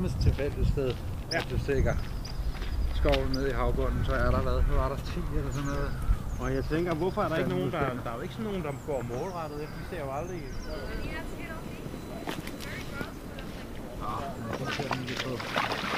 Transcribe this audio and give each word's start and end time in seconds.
nærmest 0.00 0.20
tilfældigt 0.22 0.68
sted, 0.68 0.94
ja. 1.32 1.38
at 1.38 1.46
du 1.50 1.58
stikker 1.58 1.94
skovlen 2.94 3.32
ned 3.32 3.48
i 3.48 3.50
havbunden, 3.50 4.04
så 4.04 4.12
er 4.12 4.30
der 4.30 4.40
hvad? 4.40 4.52
Er 4.52 4.88
der 4.88 4.96
10 4.96 5.20
eller 5.38 5.52
sådan 5.52 5.68
noget. 5.68 5.90
Og 6.40 6.54
jeg 6.54 6.64
tænker, 6.64 6.94
hvorfor 6.94 7.22
er 7.22 7.28
der 7.28 7.36
ikke 7.36 7.50
nogen, 7.50 7.72
der, 7.72 7.78
der 8.04 8.10
er 8.10 8.16
jo 8.16 8.20
ikke 8.20 8.34
sådan 8.34 8.50
nogen, 8.50 8.62
der 8.62 8.72
går 8.86 9.02
målrettet 9.02 9.62
efter. 9.62 9.76
De 9.76 9.84
ser 9.90 10.00
jo 10.04 10.12
aldrig... 10.12 10.40
Ja, 14.02 14.14
så 14.58 14.74
ser 14.74 14.88
den 14.88 15.02
lige 15.06 15.18
på. 15.24 15.89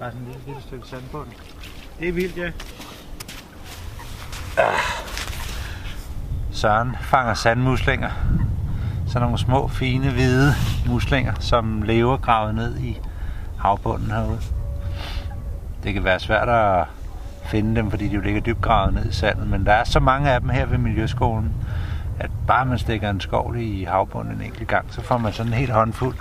Bare 0.00 0.10
sådan 0.12 0.26
et 0.26 0.26
lille, 0.26 0.46
lille 0.46 0.62
stykke 0.62 0.86
sandbund. 0.86 1.28
Det 2.00 2.08
er 2.08 2.12
vildt, 2.12 2.36
ja. 2.36 2.50
Søren 6.52 6.96
fanger 7.00 7.34
sandmuslinger. 7.34 8.10
Sådan 9.06 9.22
nogle 9.22 9.38
små, 9.38 9.68
fine, 9.68 10.10
hvide 10.10 10.54
muslinger, 10.86 11.32
som 11.40 11.82
lever 11.82 12.16
gravet 12.16 12.54
ned 12.54 12.78
i 12.78 13.00
havbunden 13.58 14.10
herude. 14.10 14.40
Det 15.84 15.94
kan 15.94 16.04
være 16.04 16.20
svært 16.20 16.48
at 16.48 16.86
finde 17.44 17.76
dem, 17.76 17.90
fordi 17.90 18.08
de 18.08 18.14
jo 18.14 18.20
ligger 18.20 18.40
dybt 18.40 18.60
gravet 18.60 18.94
ned 18.94 19.10
i 19.10 19.12
sandet, 19.12 19.46
men 19.46 19.66
der 19.66 19.72
er 19.72 19.84
så 19.84 20.00
mange 20.00 20.30
af 20.30 20.40
dem 20.40 20.48
her 20.48 20.66
ved 20.66 20.78
Miljøskolen, 20.78 21.52
at 22.18 22.30
bare 22.46 22.66
man 22.66 22.78
stikker 22.78 23.10
en 23.10 23.20
skovl 23.20 23.56
i 23.60 23.84
havbunden 23.84 24.34
en 24.34 24.42
enkelt 24.42 24.68
gang, 24.68 24.86
så 24.90 25.00
får 25.02 25.18
man 25.18 25.32
sådan 25.32 25.52
en 25.52 25.58
helt 25.58 25.72
håndfuld 25.72 26.16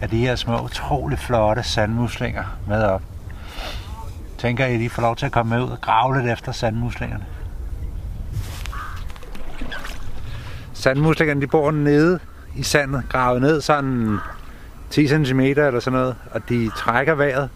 af 0.00 0.10
de 0.10 0.18
her 0.18 0.36
små, 0.36 0.60
utrolig 0.60 1.18
flotte 1.18 1.62
sandmuslinger 1.62 2.44
med 2.68 2.82
op. 2.82 3.02
Tænker 4.44 4.66
I, 4.66 4.74
at 4.74 4.80
I 4.80 4.88
får 4.88 5.02
lov 5.02 5.16
til 5.16 5.26
at 5.26 5.32
komme 5.32 5.56
med 5.56 5.64
ud 5.64 5.70
og 5.70 5.80
grave 5.80 6.16
lidt 6.18 6.32
efter 6.32 6.52
sandmuslingerne? 6.52 7.24
Sandmuslingerne, 10.72 11.40
de 11.40 11.46
bor 11.46 11.70
nede 11.70 12.18
i 12.56 12.62
sandet, 12.62 13.02
gravet 13.08 13.40
ned 13.42 13.60
sådan 13.60 14.18
10 14.90 15.08
cm 15.08 15.40
eller 15.40 15.80
sådan 15.80 15.98
noget, 15.98 16.16
og 16.30 16.48
de 16.48 16.70
trækker 16.76 17.14
vejret 17.14 17.48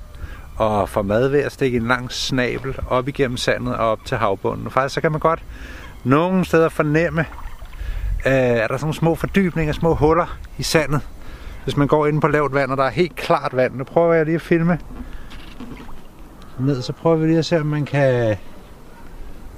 og 0.56 0.88
får 0.88 1.02
mad 1.02 1.28
ved 1.28 1.40
at 1.40 1.52
stikke 1.52 1.76
en 1.76 1.88
lang 1.88 2.12
snabel 2.12 2.76
op 2.90 3.08
igennem 3.08 3.36
sandet 3.36 3.74
og 3.76 3.90
op 3.90 4.04
til 4.04 4.16
havbunden. 4.16 4.66
Og 4.66 4.72
faktisk 4.72 4.94
så 4.94 5.00
kan 5.00 5.12
man 5.12 5.20
godt 5.20 5.42
nogle 6.04 6.44
steder 6.44 6.68
fornemme, 6.68 7.20
øh, 8.26 8.32
der 8.32 8.38
er 8.40 8.66
sådan 8.66 8.80
nogle 8.80 8.94
små 8.94 9.14
fordybninger, 9.14 9.72
små 9.72 9.94
huller 9.94 10.38
i 10.58 10.62
sandet, 10.62 11.00
hvis 11.64 11.76
man 11.76 11.86
går 11.86 12.06
ind 12.06 12.20
på 12.20 12.28
lavt 12.28 12.54
vand, 12.54 12.70
og 12.70 12.76
der 12.76 12.84
er 12.84 12.90
helt 12.90 13.16
klart 13.16 13.56
vand. 13.56 13.74
Nu 13.74 13.84
prøver 13.84 14.14
jeg 14.14 14.24
lige 14.24 14.34
at 14.34 14.42
filme 14.42 14.78
ned, 16.66 16.82
så 16.82 16.92
prøver 16.92 17.16
vi 17.16 17.26
lige 17.26 17.38
at 17.38 17.44
se, 17.44 17.60
om 17.60 17.66
man 17.66 17.84
kan, 17.84 18.36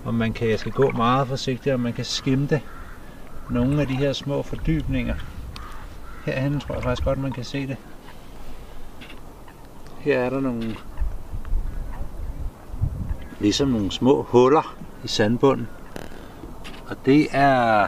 om 0.05 0.15
man 0.15 0.33
kan, 0.33 0.51
jeg 0.51 0.59
skal 0.59 0.73
gå 0.73 0.91
meget 0.91 1.29
forsigtigt, 1.29 1.75
om 1.75 1.81
man 1.81 1.93
kan 1.93 2.05
skimte 2.05 2.61
nogle 3.51 3.81
af 3.81 3.87
de 3.87 3.95
her 3.95 4.13
små 4.13 4.43
fordybninger. 4.43 5.15
Herhen 6.25 6.61
tror 6.61 6.75
jeg 6.75 6.83
faktisk 6.83 7.05
godt, 7.05 7.19
man 7.19 7.33
kan 7.33 7.45
se 7.45 7.67
det. 7.67 7.77
Her 9.99 10.19
er 10.19 10.31
der 10.31 10.41
nogle, 10.41 10.77
ligesom 13.41 13.69
nogle 13.69 13.91
små 13.91 14.23
huller 14.23 14.77
i 15.05 15.09
sandbunden. 15.09 15.69
Og 16.89 16.97
det 17.07 17.29
er, 17.33 17.87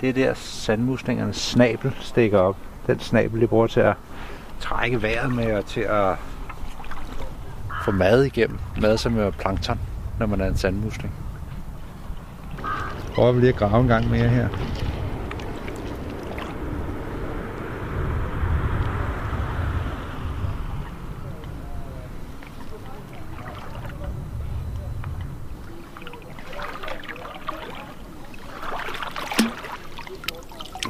det 0.00 0.08
er 0.08 0.12
der 0.12 0.34
sandmuslingernes 0.34 1.36
snabel 1.36 1.94
stikker 2.00 2.38
op. 2.38 2.56
Den 2.86 3.00
snabel, 3.00 3.40
de 3.40 3.46
bruger 3.46 3.66
til 3.66 3.80
at 3.80 3.94
trække 4.60 5.02
vejret 5.02 5.32
med 5.32 5.52
og 5.52 5.66
til 5.66 5.80
at 5.80 6.16
få 7.84 7.90
mad 7.90 8.24
igennem. 8.24 8.58
Mad 8.80 8.98
som 8.98 9.18
er 9.18 9.30
plankton, 9.30 9.80
når 10.18 10.26
man 10.26 10.40
er 10.40 10.46
en 10.46 10.56
sandmusling. 10.56 11.14
Prøver 13.14 13.32
vi 13.32 13.40
lige 13.40 13.48
at 13.48 13.56
grave 13.56 13.80
en 13.80 13.88
gang 13.88 14.10
mere 14.10 14.28
her. 14.28 14.48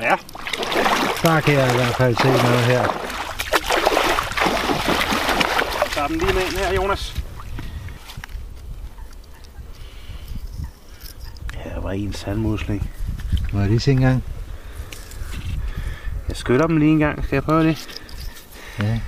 Ja. 0.00 0.16
Der 1.22 1.40
kan 1.40 1.54
jeg 1.54 1.72
i 1.72 1.76
hvert 1.76 1.94
fald 1.94 2.16
se 2.16 2.28
noget 2.28 2.64
her. 2.64 3.13
Tager 6.04 6.18
den 6.18 6.26
lige 6.26 6.34
med 6.34 6.42
ind 6.42 6.56
her, 6.56 6.72
Jonas. 6.72 7.22
Her 11.54 11.80
var 11.80 11.90
en 11.90 12.12
sandmusling. 12.12 12.90
Må 13.52 13.60
jeg 13.60 13.68
lige 13.68 13.80
se 13.80 13.90
en 13.90 14.00
gang? 14.00 14.24
Jeg 16.28 16.36
skytter 16.36 16.66
dem 16.66 16.76
lige 16.76 16.90
en 16.90 16.98
gang. 16.98 17.24
Skal 17.24 17.36
jeg 17.36 17.42
prøve 17.42 17.64
det? 17.64 18.00
Ja. 18.78 19.00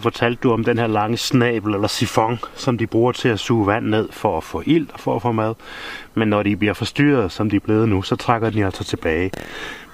Nu 0.00 0.02
fortalte 0.02 0.40
du 0.42 0.52
om 0.52 0.64
den 0.64 0.78
her 0.78 0.86
lange 0.86 1.16
snabel 1.16 1.74
eller 1.74 1.88
sifon, 1.88 2.38
som 2.54 2.78
de 2.78 2.86
bruger 2.86 3.12
til 3.12 3.28
at 3.28 3.40
suge 3.40 3.66
vand 3.66 3.86
ned 3.86 4.08
for 4.12 4.36
at 4.36 4.44
få 4.44 4.62
ild 4.66 4.88
og 4.92 5.00
for 5.00 5.16
at 5.16 5.22
få 5.22 5.32
mad. 5.32 5.54
Men 6.14 6.28
når 6.28 6.42
de 6.42 6.56
bliver 6.56 6.74
forstyrret, 6.74 7.32
som 7.32 7.50
de 7.50 7.56
er 7.56 7.60
blevet 7.60 7.88
nu, 7.88 8.02
så 8.02 8.16
trækker 8.16 8.50
de 8.50 8.64
altså 8.64 8.84
tilbage. 8.84 9.30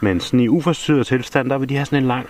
Men 0.00 0.20
sådan 0.20 0.40
i 0.40 0.48
uforstyrret 0.48 1.06
tilstand, 1.06 1.50
der 1.50 1.58
vil 1.58 1.68
de 1.68 1.74
have 1.74 1.86
sådan 1.86 2.02
en 2.02 2.08
lang, 2.08 2.26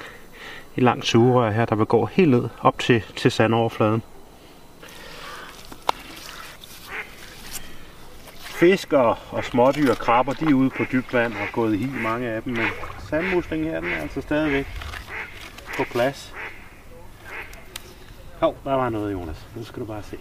en 0.77 0.83
lang 0.83 1.05
sugerør 1.05 1.51
her, 1.51 1.65
der 1.65 1.77
vil 1.77 1.87
gå 1.87 2.07
helt 2.07 2.31
ned 2.31 2.49
op 2.61 2.79
til, 2.79 3.03
til 3.17 3.31
sandoverfladen. 3.31 4.03
Fisk 8.39 8.93
og, 8.93 9.17
og 9.31 9.45
smådyr 9.45 9.91
og 9.91 9.99
krabber, 9.99 10.33
de 10.33 10.45
er 10.45 10.55
ude 10.55 10.71
på 10.71 10.85
dybt 10.93 11.15
vand 11.15 11.33
og 11.33 11.49
gået 11.53 11.75
i 11.75 11.77
hi, 11.77 11.87
mange 12.03 12.29
af 12.29 12.43
dem. 12.43 12.53
Men 12.53 12.67
sandmuslingen 13.11 13.69
her, 13.69 13.81
den 13.81 13.91
er 13.93 14.01
altså 14.03 14.21
stadigvæk 14.21 14.67
på 15.77 15.85
plads. 15.93 16.35
Hov, 18.41 18.57
der 18.65 18.73
var 18.75 18.89
noget, 18.89 19.13
Jonas. 19.13 19.47
Nu 19.57 19.65
skal 19.65 19.81
du 19.81 19.87
bare 19.87 20.03
se. 20.03 20.17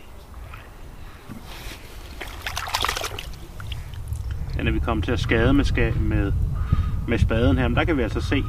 Den 4.58 4.68
er 4.68 4.72
vi 4.72 4.80
kommet 4.80 5.06
til 5.06 5.12
at 5.12 5.20
skade 5.20 5.54
med, 5.54 5.66
ska- 5.66 6.00
med, 6.00 6.34
med 7.08 7.20
spaden 7.20 7.58
her, 7.58 7.68
men 7.68 7.76
der 7.78 7.84
kan 7.84 7.98
vi 7.98 8.04
altså 8.04 8.22
se, 8.22 8.44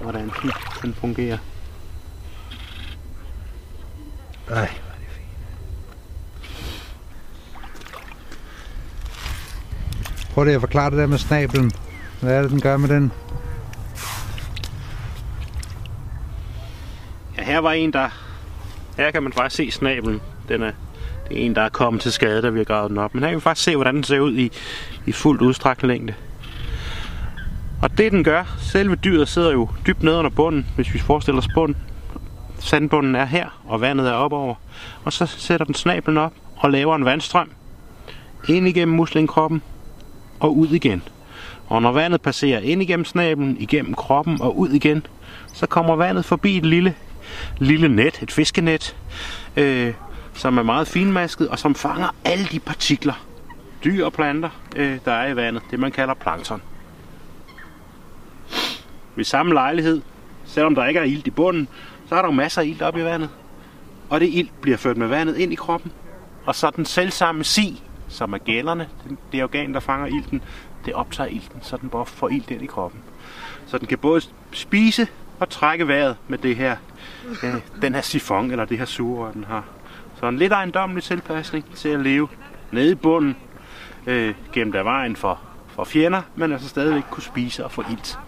hvordan 0.00 0.30
den, 0.42 0.52
den 0.82 0.94
fungerer. 0.94 1.38
Ej, 4.50 4.60
det 4.60 5.08
fint. 5.08 5.28
Prøv 10.34 10.44
lige 10.44 10.54
at 10.54 10.60
forklare 10.60 10.90
det 10.90 10.98
der 10.98 11.06
med 11.06 11.18
snablen. 11.18 11.72
Hvad 12.20 12.34
er 12.34 12.42
det, 12.42 12.50
den 12.50 12.60
gør 12.60 12.76
med 12.76 12.88
den? 12.88 13.12
Ja, 17.38 17.42
her 17.42 17.55
var 17.66 17.72
en, 17.72 17.92
der... 17.92 18.08
Her 18.96 19.10
kan 19.10 19.22
man 19.22 19.32
faktisk 19.32 19.56
se 19.56 19.78
snablen. 19.78 20.20
Den 20.48 20.62
er, 20.62 20.72
det 21.28 21.40
er 21.40 21.46
en, 21.46 21.54
der 21.54 21.62
er 21.62 21.68
kommet 21.68 22.02
til 22.02 22.12
skade, 22.12 22.42
da 22.42 22.48
vi 22.48 22.58
har 22.58 22.64
gravet 22.64 22.90
den 22.90 22.98
op. 22.98 23.14
Men 23.14 23.22
her 23.22 23.30
kan 23.30 23.36
vi 23.36 23.40
faktisk 23.40 23.64
se, 23.64 23.76
hvordan 23.76 23.94
den 23.94 24.04
ser 24.04 24.20
ud 24.20 24.34
i, 24.34 24.50
i 25.06 25.12
fuldt 25.12 25.42
udstrakt 25.42 25.82
længde. 25.82 26.14
Og 27.82 27.98
det 27.98 28.12
den 28.12 28.24
gør, 28.24 28.56
selve 28.58 28.96
dyret 28.96 29.28
sidder 29.28 29.52
jo 29.52 29.68
dybt 29.86 30.02
nede 30.02 30.18
under 30.18 30.30
bunden, 30.30 30.66
hvis 30.76 30.94
vi 30.94 30.98
forestiller 30.98 31.38
os 31.38 31.48
bunden. 31.54 31.76
Sandbunden 32.58 33.14
er 33.14 33.24
her, 33.24 33.62
og 33.64 33.80
vandet 33.80 34.08
er 34.08 34.12
opover. 34.12 34.54
Og 35.04 35.12
så 35.12 35.26
sætter 35.26 35.66
den 35.66 35.74
snablen 35.74 36.16
op 36.18 36.32
og 36.56 36.70
laver 36.70 36.96
en 36.96 37.04
vandstrøm 37.04 37.50
ind 38.48 38.68
igennem 38.68 38.96
muslingkroppen 38.96 39.62
og 40.40 40.56
ud 40.56 40.68
igen. 40.68 41.02
Og 41.66 41.82
når 41.82 41.92
vandet 41.92 42.22
passerer 42.22 42.60
ind 42.60 42.82
igennem 42.82 43.04
snablen, 43.04 43.56
igennem 43.60 43.94
kroppen 43.94 44.42
og 44.42 44.58
ud 44.58 44.68
igen, 44.68 45.06
så 45.52 45.66
kommer 45.66 45.96
vandet 45.96 46.24
forbi 46.24 46.56
et 46.56 46.66
lille, 46.66 46.94
lille 47.58 47.88
net, 47.88 48.22
et 48.22 48.32
fiskenet, 48.32 48.96
øh, 49.56 49.94
som 50.34 50.58
er 50.58 50.62
meget 50.62 50.88
finmasket 50.88 51.48
og 51.48 51.58
som 51.58 51.74
fanger 51.74 52.08
alle 52.24 52.44
de 52.44 52.60
partikler, 52.60 53.26
dyr 53.84 54.04
og 54.04 54.12
planter, 54.12 54.50
øh, 54.76 54.98
der 55.04 55.12
er 55.12 55.28
i 55.28 55.36
vandet. 55.36 55.62
Det 55.70 55.80
man 55.80 55.92
kalder 55.92 56.14
plankton. 56.14 56.62
Ved 59.16 59.24
samme 59.24 59.52
lejlighed, 59.52 60.02
selvom 60.44 60.74
der 60.74 60.86
ikke 60.86 61.00
er 61.00 61.04
ilt 61.04 61.26
i 61.26 61.30
bunden, 61.30 61.68
så 62.08 62.14
er 62.14 62.22
der 62.22 62.28
jo 62.28 62.32
masser 62.32 62.60
af 62.60 62.66
ilt 62.66 62.82
op 62.82 62.96
i 62.96 63.04
vandet. 63.04 63.30
Og 64.10 64.20
det 64.20 64.28
ilt 64.28 64.60
bliver 64.60 64.76
ført 64.76 64.96
med 64.96 65.06
vandet 65.06 65.36
ind 65.36 65.52
i 65.52 65.56
kroppen. 65.56 65.92
Og 66.46 66.54
så 66.54 66.70
den 66.76 66.84
selvsamme 66.84 67.44
si, 67.44 67.82
som 68.08 68.32
er 68.32 68.38
gælderne, 68.38 68.88
det 69.32 69.44
organ, 69.44 69.74
der 69.74 69.80
fanger 69.80 70.06
ilten, 70.06 70.42
det 70.84 70.94
optager 70.94 71.30
ilten, 71.30 71.60
så 71.62 71.76
den 71.76 71.88
bare 71.88 72.06
får 72.06 72.28
ilt 72.28 72.50
ind 72.50 72.62
i 72.62 72.66
kroppen. 72.66 73.00
Så 73.66 73.78
den 73.78 73.86
kan 73.86 73.98
både 73.98 74.20
spise 74.52 75.08
at 75.40 75.48
trække 75.48 75.88
vejret 75.88 76.16
med 76.28 76.38
det 76.38 76.56
her, 76.56 76.76
øh, 77.42 77.54
den 77.82 77.94
her 77.94 78.00
sifon, 78.00 78.50
eller 78.50 78.64
det 78.64 78.78
her 78.78 78.84
sugerør, 78.84 79.32
den 79.32 79.44
har. 79.44 79.64
Så 80.20 80.28
en 80.28 80.38
lidt 80.38 80.52
ejendommelig 80.52 81.04
tilpasning 81.04 81.74
til 81.74 81.88
at 81.88 82.00
leve 82.00 82.28
nede 82.70 82.90
i 82.90 82.94
bunden, 82.94 83.36
øh, 84.06 84.34
gennem 84.52 84.72
der 84.72 84.82
vejen 84.82 85.16
for, 85.16 85.40
for 85.68 85.84
fjender, 85.84 86.22
men 86.36 86.52
altså 86.52 86.68
stadigvæk 86.68 87.02
kunne 87.10 87.22
spise 87.22 87.64
og 87.64 87.72
få 87.72 87.84
ilt. 87.90 88.18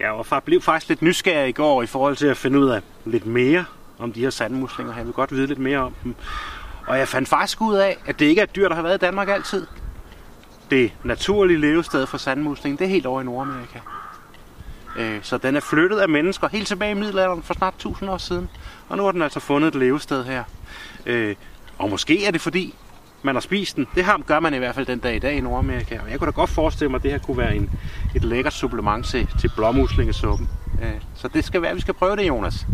Ja, 0.00 0.12
og 0.12 0.26
jeg 0.30 0.42
blev 0.42 0.60
faktisk 0.60 0.88
lidt 0.88 1.02
nysgerrig 1.02 1.48
i 1.48 1.52
går 1.52 1.82
i 1.82 1.86
forhold 1.86 2.16
til 2.16 2.26
at 2.26 2.36
finde 2.36 2.58
ud 2.58 2.68
af 2.68 2.80
lidt 3.04 3.26
mere 3.26 3.64
om 3.98 4.12
de 4.12 4.20
her 4.20 4.30
sandmuslinger. 4.30 4.96
Jeg 4.96 5.04
vil 5.04 5.12
godt 5.12 5.32
vide 5.32 5.46
lidt 5.46 5.58
mere 5.58 5.78
om 5.78 5.94
dem. 6.04 6.14
Og 6.86 6.98
jeg 6.98 7.08
fandt 7.08 7.28
faktisk 7.28 7.60
ud 7.60 7.74
af, 7.74 7.96
at 8.06 8.18
det 8.18 8.26
ikke 8.26 8.40
er 8.40 8.44
et 8.44 8.56
dyr, 8.56 8.68
der 8.68 8.74
har 8.74 8.82
været 8.82 8.94
i 8.94 9.04
Danmark 9.04 9.28
altid. 9.28 9.66
Det 10.70 10.92
naturlige 11.04 11.60
levested 11.60 12.06
for 12.06 12.18
sandmuslingen, 12.18 12.78
det 12.78 12.84
er 12.84 12.88
helt 12.88 13.06
over 13.06 13.20
i 13.20 13.24
Nordamerika. 13.24 13.78
Øh, 14.98 15.18
så 15.22 15.38
den 15.38 15.56
er 15.56 15.60
flyttet 15.60 15.98
af 15.98 16.08
mennesker 16.08 16.48
helt 16.48 16.66
tilbage 16.66 16.90
i 16.90 16.94
middelalderen 16.94 17.42
for 17.42 17.54
snart 17.54 17.74
1000 17.74 18.10
år 18.10 18.18
siden. 18.18 18.48
Og 18.88 18.96
nu 18.96 19.04
har 19.04 19.12
den 19.12 19.22
altså 19.22 19.40
fundet 19.40 19.68
et 19.68 19.74
levested 19.74 20.24
her. 20.24 20.44
Øh, 21.06 21.34
og 21.78 21.90
måske 21.90 22.26
er 22.26 22.30
det 22.30 22.40
fordi, 22.40 22.74
man 23.22 23.34
har 23.34 23.40
spist 23.40 23.76
den. 23.76 23.86
Det 23.94 24.06
gør 24.26 24.40
man 24.40 24.54
i 24.54 24.58
hvert 24.58 24.74
fald 24.74 24.86
den 24.86 24.98
dag 24.98 25.16
i 25.16 25.18
dag 25.18 25.36
i 25.36 25.40
Nordamerika. 25.40 25.98
Og 26.04 26.10
jeg 26.10 26.18
kunne 26.18 26.26
da 26.26 26.34
godt 26.34 26.50
forestille 26.50 26.90
mig, 26.90 26.98
at 26.98 27.02
det 27.02 27.10
her 27.10 27.18
kunne 27.18 27.38
være 27.38 27.56
en, 27.56 27.70
et 28.14 28.24
lækkert 28.24 28.52
supplement 28.52 29.06
til, 29.06 29.28
til 29.40 29.50
blåmuslingesuppen. 29.56 30.48
Øh, 30.82 30.90
så 31.14 31.28
det 31.28 31.44
skal 31.44 31.62
være, 31.62 31.70
at 31.70 31.76
vi 31.76 31.80
skal 31.80 31.94
prøve 31.94 32.16
det, 32.16 32.28
Jonas. 32.28 32.66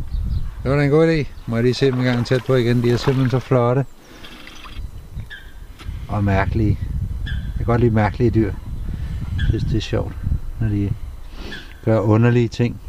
Det 0.62 0.70
var 0.70 0.76
da 0.76 0.84
en 0.84 0.90
god 0.90 1.08
idé. 1.08 1.28
Må 1.46 1.56
jeg 1.56 1.62
lige 1.62 1.74
se 1.74 1.86
dem 1.86 1.98
en 1.98 2.04
gang 2.04 2.26
tæt 2.26 2.44
på 2.44 2.54
igen. 2.54 2.82
De 2.82 2.90
er 2.90 2.96
simpelthen 2.96 3.30
så 3.30 3.38
flotte. 3.38 3.84
Og 6.08 6.24
mærkelige. 6.24 6.78
Jeg 7.60 7.66
kan 7.66 7.72
godt 7.72 7.80
lide 7.80 7.94
mærkelige 7.94 8.30
dyr. 8.30 8.52
Jeg 9.36 9.46
synes, 9.48 9.64
det 9.64 9.76
er 9.76 9.80
sjovt, 9.80 10.12
når 10.60 10.68
de 10.68 10.92
gør 11.84 12.00
underlige 12.00 12.48
ting. 12.48 12.80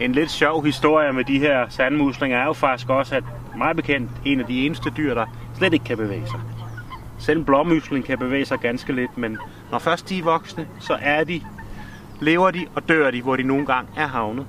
En 0.00 0.12
lidt 0.12 0.30
sjov 0.30 0.64
historie 0.64 1.12
med 1.12 1.24
de 1.24 1.38
her 1.38 1.68
sandmuslinger 1.68 2.38
er 2.38 2.44
jo 2.44 2.52
faktisk 2.52 2.88
også, 2.88 3.16
at 3.16 3.24
meget 3.56 3.76
bekendt 3.76 4.10
en 4.24 4.40
af 4.40 4.46
de 4.46 4.66
eneste 4.66 4.90
dyr, 4.96 5.14
der 5.14 5.26
slet 5.54 5.72
ikke 5.72 5.84
kan 5.84 5.96
bevæge 5.96 6.26
sig. 6.26 6.40
Selv 7.18 7.44
blåmusling 7.44 8.04
kan 8.04 8.18
bevæge 8.18 8.44
sig 8.44 8.58
ganske 8.58 8.92
lidt, 8.92 9.18
men 9.18 9.38
når 9.70 9.78
først 9.78 10.08
de 10.08 10.18
er 10.18 10.22
voksne, 10.22 10.66
så 10.80 10.98
er 11.00 11.24
de, 11.24 11.40
lever 12.20 12.50
de 12.50 12.66
og 12.74 12.88
dør 12.88 13.10
de, 13.10 13.22
hvor 13.22 13.36
de 13.36 13.42
nogle 13.42 13.66
gange 13.66 13.90
er 13.96 14.06
havnet. 14.06 14.46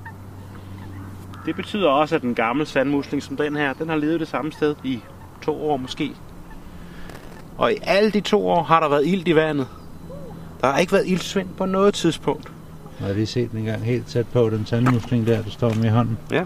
Det 1.46 1.56
betyder 1.56 1.88
også, 1.88 2.14
at 2.14 2.22
den 2.22 2.34
gamle 2.34 2.66
sandmusling 2.66 3.22
som 3.22 3.36
den 3.36 3.56
her, 3.56 3.72
den 3.72 3.88
har 3.88 3.96
levet 3.96 4.20
det 4.20 4.28
samme 4.28 4.52
sted 4.52 4.74
i 4.84 5.00
to 5.42 5.70
år 5.70 5.76
måske. 5.76 6.12
Og 7.58 7.72
i 7.72 7.76
alle 7.82 8.10
de 8.10 8.20
to 8.20 8.48
år 8.48 8.62
har 8.62 8.80
der 8.80 8.88
været 8.88 9.06
ild 9.06 9.28
i 9.28 9.34
vandet. 9.34 9.68
Der 10.60 10.66
har 10.66 10.78
ikke 10.78 10.92
været 10.92 11.06
ildsvind 11.06 11.48
på 11.56 11.66
noget 11.66 11.94
tidspunkt. 11.94 12.52
Jeg 12.98 13.06
har 13.06 13.14
lige 13.14 13.26
set 13.26 13.50
den 13.50 13.58
en 13.58 13.64
gang 13.64 13.82
helt 13.82 14.06
tæt 14.06 14.26
på, 14.28 14.50
den 14.50 14.66
sandmusling 14.66 15.26
der, 15.26 15.42
der 15.42 15.50
står 15.50 15.74
med 15.74 15.84
i 15.84 15.88
hånden. 15.88 16.18
Ja. 16.30 16.44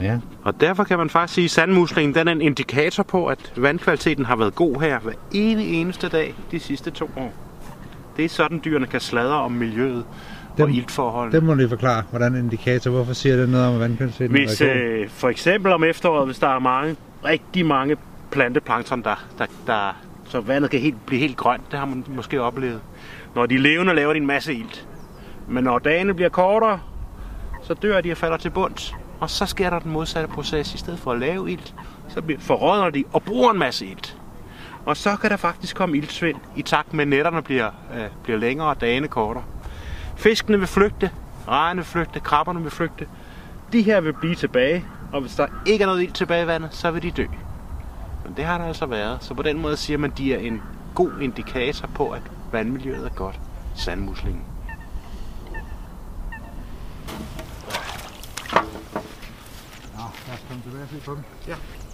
Ja. 0.00 0.18
Og 0.42 0.60
derfor 0.60 0.84
kan 0.84 0.98
man 0.98 1.10
faktisk 1.10 1.34
sige, 1.34 1.44
at 1.44 1.50
sandmuslingen 1.50 2.14
den 2.14 2.28
er 2.28 2.32
en 2.32 2.40
indikator 2.40 3.02
på, 3.02 3.26
at 3.26 3.52
vandkvaliteten 3.56 4.24
har 4.24 4.36
været 4.36 4.54
god 4.54 4.80
her 4.80 4.98
hver 4.98 5.12
ene 5.32 5.64
eneste 5.64 6.08
dag 6.08 6.34
de 6.50 6.60
sidste 6.60 6.90
to 6.90 7.10
år. 7.16 7.47
Det 8.18 8.24
er 8.24 8.28
sådan, 8.28 8.60
dyrene 8.64 8.86
kan 8.86 9.00
sladre 9.00 9.34
om 9.34 9.52
miljøet 9.52 10.04
dem, 10.56 10.64
og 10.64 10.70
iltforholdene. 10.70 11.32
Det 11.32 11.42
må 11.42 11.52
du 11.52 11.58
lige 11.58 11.68
forklare, 11.68 12.02
hvordan 12.10 12.32
en 12.32 12.38
indikator, 12.38 12.90
hvorfor 12.90 13.12
siger 13.12 13.36
det 13.36 13.48
noget 13.48 13.66
om, 13.66 13.80
vandkvaliteten 13.80 14.30
hvis? 14.30 14.60
Øh, 14.60 15.08
for 15.08 15.28
eksempel 15.28 15.72
om 15.72 15.84
efteråret, 15.84 16.26
hvis 16.26 16.38
der 16.38 16.48
er 16.48 16.58
mange, 16.58 16.96
rigtig 17.24 17.66
mange 17.66 17.96
planteplankton, 18.30 19.02
der, 19.02 19.26
der, 19.38 19.46
der, 19.66 20.00
så 20.24 20.40
vandet 20.40 20.70
kan 20.70 20.80
helt, 20.80 21.06
blive 21.06 21.20
helt 21.20 21.36
grønt. 21.36 21.62
Det 21.70 21.78
har 21.78 21.86
man 21.86 22.04
måske 22.08 22.42
oplevet. 22.42 22.80
Når 23.34 23.46
de 23.46 23.54
er 23.54 23.58
levende, 23.58 23.94
laver 23.94 24.12
de 24.12 24.16
en 24.16 24.26
masse 24.26 24.54
ilt. 24.54 24.86
Men 25.48 25.64
når 25.64 25.78
dagene 25.78 26.14
bliver 26.14 26.28
kortere, 26.28 26.80
så 27.62 27.74
dør 27.74 28.00
de 28.00 28.12
og 28.12 28.16
falder 28.16 28.36
til 28.36 28.50
bunds. 28.50 28.94
Og 29.20 29.30
så 29.30 29.46
sker 29.46 29.70
der 29.70 29.78
den 29.78 29.92
modsatte 29.92 30.28
proces. 30.28 30.74
I 30.74 30.78
stedet 30.78 30.98
for 30.98 31.12
at 31.12 31.18
lave 31.18 31.50
ilt, 31.50 31.74
så 32.08 32.22
forråder 32.38 32.90
de 32.90 33.04
og 33.12 33.22
bruger 33.22 33.50
en 33.50 33.58
masse 33.58 33.86
ilt. 33.86 34.17
Og 34.88 34.96
så 34.96 35.16
kan 35.16 35.30
der 35.30 35.36
faktisk 35.36 35.76
komme 35.76 35.96
iltsvind 35.96 36.36
i 36.56 36.62
takt 36.62 36.94
med, 36.94 37.02
at 37.02 37.08
netterne 37.08 37.42
bliver, 37.42 37.70
øh, 37.94 38.06
bliver 38.22 38.38
længere 38.38 38.68
og 38.68 38.80
dagene 38.80 39.08
kortere. 39.08 39.44
Fiskene 40.16 40.58
vil 40.58 40.68
flygte, 40.68 41.10
rejerne 41.48 41.78
vil 41.78 41.84
flygte, 41.84 42.20
krabberne 42.20 42.62
vil 42.62 42.70
flygte. 42.70 43.08
De 43.72 43.82
her 43.82 44.00
vil 44.00 44.12
blive 44.12 44.34
tilbage, 44.34 44.84
og 45.12 45.20
hvis 45.20 45.34
der 45.34 45.46
ikke 45.66 45.82
er 45.82 45.86
noget 45.86 46.02
ilt 46.02 46.14
tilbage 46.14 46.44
i 46.44 46.46
vandet, 46.46 46.74
så 46.74 46.90
vil 46.90 47.02
de 47.02 47.10
dø. 47.10 47.26
Men 48.24 48.36
det 48.36 48.44
har 48.44 48.58
der 48.58 48.64
altså 48.64 48.86
været. 48.86 49.24
Så 49.24 49.34
på 49.34 49.42
den 49.42 49.58
måde 49.62 49.76
siger 49.76 49.98
man, 49.98 50.10
at 50.10 50.18
de 50.18 50.34
er 50.34 50.38
en 50.38 50.62
god 50.94 51.20
indikator 51.20 51.88
på, 51.94 52.10
at 52.10 52.22
vandmiljøet 52.52 53.06
er 53.06 53.10
godt. 53.10 53.40
Sandmuslingen. 53.76 54.44
Nå, 59.96 60.04
lad 60.26 60.34
os 60.34 60.44
komme 60.48 60.62
tilbage 60.62 60.82
og 60.82 60.88
se 60.88 61.00
på. 61.04 61.10
Ja. 61.10 61.16
Den. 61.16 61.24
Ja 61.48 61.87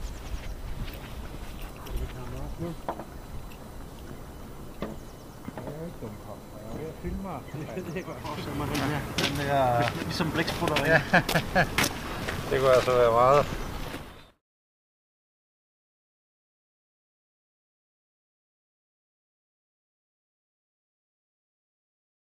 det 12.51 12.61
kunne 12.61 12.75
altså 12.75 12.93
være 12.93 13.11
meget. 13.11 13.64